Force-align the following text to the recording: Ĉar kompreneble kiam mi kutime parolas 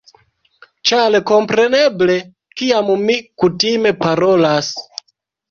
Ĉar 0.91 1.17
kompreneble 1.31 2.15
kiam 2.63 2.91
mi 3.05 3.19
kutime 3.45 3.95
parolas 4.01 4.73